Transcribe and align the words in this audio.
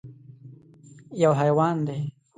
_يو 1.21 1.31
حيوان 1.39 1.77
دی. 1.87 2.01